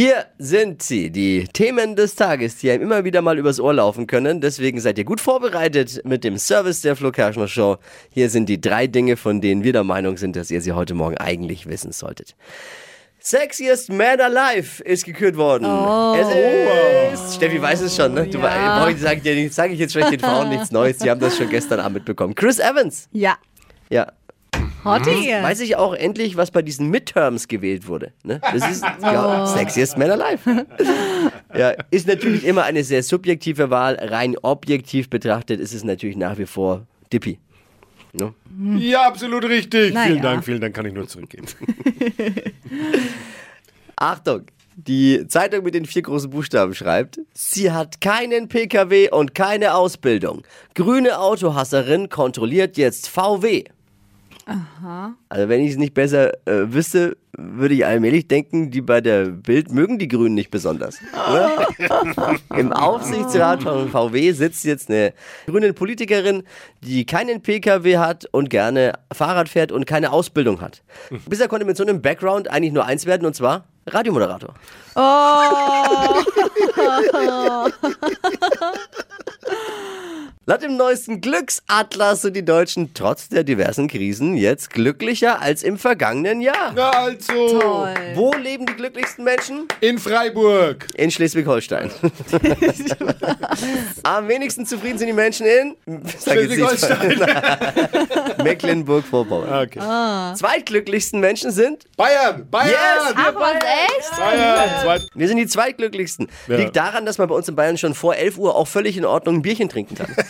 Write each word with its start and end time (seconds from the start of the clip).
Hier 0.00 0.26
sind 0.38 0.80
sie, 0.80 1.10
die 1.10 1.48
Themen 1.52 1.96
des 1.96 2.14
Tages, 2.14 2.54
die 2.58 2.70
einem 2.70 2.84
immer 2.84 3.02
wieder 3.02 3.20
mal 3.20 3.36
übers 3.36 3.58
Ohr 3.58 3.74
laufen 3.74 4.06
können. 4.06 4.40
Deswegen 4.40 4.78
seid 4.78 4.96
ihr 4.96 5.04
gut 5.04 5.20
vorbereitet 5.20 6.02
mit 6.04 6.22
dem 6.22 6.38
Service 6.38 6.82
der 6.82 6.94
Flo 6.94 7.10
Kerschner 7.10 7.48
Show. 7.48 7.78
Hier 8.10 8.30
sind 8.30 8.48
die 8.48 8.60
drei 8.60 8.86
Dinge, 8.86 9.16
von 9.16 9.40
denen 9.40 9.64
wir 9.64 9.72
der 9.72 9.82
Meinung 9.82 10.16
sind, 10.16 10.36
dass 10.36 10.52
ihr 10.52 10.60
sie 10.60 10.70
heute 10.70 10.94
Morgen 10.94 11.18
eigentlich 11.18 11.66
wissen 11.68 11.90
solltet. 11.90 12.36
Sexiest 13.18 13.90
Man 13.90 14.20
Alive 14.20 14.84
ist 14.84 15.04
gekürt 15.04 15.36
worden. 15.36 15.64
Oh. 15.64 16.14
Es 16.16 17.20
ist, 17.20 17.34
Steffi 17.34 17.60
weiß 17.60 17.80
es 17.80 17.96
schon, 17.96 18.14
ne? 18.14 18.28
Du, 18.28 18.38
Ja. 18.38 18.84
Heute 18.86 19.00
sage 19.00 19.16
ich, 19.16 19.22
dir 19.22 19.34
nicht- 19.34 19.52
sag 19.52 19.72
ich 19.72 19.80
jetzt 19.80 19.94
vielleicht 19.94 20.12
den 20.12 20.20
Frauen 20.20 20.48
nichts 20.50 20.70
Neues. 20.70 20.98
Die 20.98 21.10
haben 21.10 21.18
das 21.18 21.36
schon 21.36 21.48
gestern 21.50 21.80
Abend 21.80 21.94
mitbekommen. 21.96 22.36
Chris 22.36 22.60
Evans. 22.60 23.08
Ja. 23.10 23.36
Ja, 23.90 24.12
Hottie. 24.88 25.30
weiß 25.30 25.60
ich 25.60 25.76
auch 25.76 25.94
endlich, 25.94 26.36
was 26.36 26.50
bei 26.50 26.62
diesen 26.62 26.90
Midterms 26.90 27.48
gewählt 27.48 27.86
wurde. 27.86 28.12
Ne? 28.22 28.40
Das 28.52 28.70
ist 28.70 28.84
ja, 29.02 29.46
Sexiest 29.46 29.98
Man 29.98 30.10
Alive. 30.10 30.66
ja, 31.54 31.74
ist 31.90 32.06
natürlich 32.06 32.44
immer 32.44 32.64
eine 32.64 32.84
sehr 32.84 33.02
subjektive 33.02 33.70
Wahl. 33.70 33.96
Rein 34.00 34.36
objektiv 34.42 35.10
betrachtet 35.10 35.60
ist 35.60 35.74
es 35.74 35.84
natürlich 35.84 36.16
nach 36.16 36.38
wie 36.38 36.46
vor 36.46 36.86
Dippy. 37.12 37.38
Ne? 38.12 38.32
Ja, 38.78 39.06
absolut 39.06 39.44
richtig. 39.44 39.92
Na 39.94 40.04
vielen 40.04 40.16
ja. 40.16 40.22
Dank, 40.22 40.44
vielen 40.44 40.60
Dank, 40.60 40.74
kann 40.74 40.86
ich 40.86 40.94
nur 40.94 41.06
zurückgeben. 41.06 41.46
Achtung! 43.96 44.42
Die 44.80 45.26
Zeitung 45.26 45.64
mit 45.64 45.74
den 45.74 45.86
vier 45.86 46.02
großen 46.02 46.30
Buchstaben 46.30 46.72
schreibt, 46.72 47.18
sie 47.34 47.72
hat 47.72 48.00
keinen 48.00 48.46
PKW 48.46 49.10
und 49.10 49.34
keine 49.34 49.74
Ausbildung. 49.74 50.42
Grüne 50.76 51.18
Autohasserin 51.18 52.08
kontrolliert 52.08 52.76
jetzt 52.76 53.08
VW. 53.08 53.64
Aha. 54.48 55.12
Also 55.28 55.48
wenn 55.50 55.60
ich 55.60 55.72
es 55.72 55.76
nicht 55.76 55.92
besser 55.92 56.32
äh, 56.46 56.72
wüsste, 56.72 57.18
würde 57.36 57.74
ich 57.74 57.84
allmählich 57.84 58.28
denken, 58.28 58.70
die 58.70 58.80
bei 58.80 59.02
der 59.02 59.26
Bild 59.26 59.70
mögen 59.70 59.98
die 59.98 60.08
Grünen 60.08 60.34
nicht 60.34 60.50
besonders. 60.50 60.96
Oder? 61.30 61.68
Im 62.56 62.72
Aufsichtsrat 62.72 63.62
von 63.62 63.90
VW 63.90 64.32
sitzt 64.32 64.64
jetzt 64.64 64.88
eine 64.88 65.12
grüne 65.46 65.74
Politikerin, 65.74 66.44
die 66.82 67.04
keinen 67.04 67.42
PKW 67.42 67.98
hat 67.98 68.26
und 68.32 68.48
gerne 68.48 68.94
Fahrrad 69.12 69.50
fährt 69.50 69.70
und 69.70 69.86
keine 69.86 70.12
Ausbildung 70.12 70.62
hat. 70.62 70.82
Bisher 71.28 71.48
konnte 71.48 71.66
mit 71.66 71.76
so 71.76 71.84
einem 71.84 72.00
Background 72.00 72.50
eigentlich 72.50 72.72
nur 72.72 72.86
eins 72.86 73.04
werden 73.04 73.26
und 73.26 73.34
zwar 73.34 73.66
Radiomoderator. 73.86 74.54
Laut 80.48 80.62
dem 80.62 80.78
neuesten 80.78 81.20
Glücksatlas 81.20 82.22
sind 82.22 82.34
die 82.34 82.42
Deutschen 82.42 82.94
trotz 82.94 83.28
der 83.28 83.44
diversen 83.44 83.86
Krisen 83.86 84.34
jetzt 84.34 84.70
glücklicher 84.70 85.42
als 85.42 85.62
im 85.62 85.76
vergangenen 85.76 86.40
Jahr. 86.40 86.72
Na 86.74 86.88
also, 86.88 87.60
Toll. 87.60 87.94
Wo 88.14 88.32
leben 88.32 88.64
die 88.64 88.72
glücklichsten 88.72 89.24
Menschen? 89.24 89.68
in 89.82 89.98
Freiburg. 89.98 90.86
In 90.94 91.10
Schleswig-Holstein. 91.10 91.90
Am 94.04 94.26
wenigsten 94.26 94.64
zufrieden 94.64 94.96
sind 94.96 95.08
die 95.08 95.12
Menschen 95.12 95.44
in 95.44 95.76
Schleswig-Holstein. 96.22 97.20
Mecklenburg-Vorpommern. 98.42 99.66
Okay. 99.66 99.80
Zweitglücklichsten 100.34 101.20
Menschen 101.20 101.50
sind 101.50 101.84
Bayern, 101.94 102.48
Bayern. 102.50 102.70
Yes! 102.70 103.14
Ach, 103.16 103.34
was 103.34 103.52
echt? 103.52 104.16
Bayern. 104.16 104.70
Zweit 104.82 105.06
wir 105.14 105.28
sind 105.28 105.36
die 105.36 105.46
zweitglücklichsten. 105.46 106.30
Ja. 106.46 106.56
Liegt 106.56 106.74
daran, 106.74 107.04
dass 107.04 107.18
man 107.18 107.28
bei 107.28 107.34
uns 107.34 107.46
in 107.50 107.54
Bayern 107.54 107.76
schon 107.76 107.92
vor 107.92 108.16
11 108.16 108.38
Uhr 108.38 108.56
auch 108.56 108.66
völlig 108.66 108.96
in 108.96 109.04
Ordnung 109.04 109.36
ein 109.36 109.42
Bierchen 109.42 109.68
trinken 109.68 109.94
kann. 109.94 110.16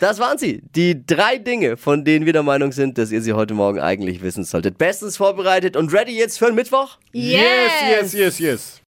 das 0.00 0.18
waren 0.18 0.38
sie. 0.38 0.62
Die 0.74 1.04
drei 1.06 1.38
Dinge, 1.38 1.76
von 1.76 2.04
denen 2.04 2.26
wir 2.26 2.32
der 2.32 2.42
Meinung 2.42 2.72
sind, 2.72 2.98
dass 2.98 3.10
ihr 3.12 3.22
sie 3.22 3.32
heute 3.32 3.54
Morgen 3.54 3.80
eigentlich 3.80 4.22
wissen 4.22 4.44
solltet. 4.44 4.78
Bestens 4.78 5.16
vorbereitet 5.16 5.76
und 5.76 5.92
ready 5.92 6.16
jetzt 6.16 6.38
für 6.38 6.46
den 6.46 6.54
Mittwoch? 6.54 6.98
yes, 7.12 7.72
yes, 7.88 8.12
yes, 8.12 8.38
yes. 8.38 8.80